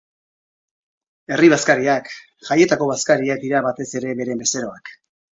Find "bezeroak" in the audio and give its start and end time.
4.45-4.91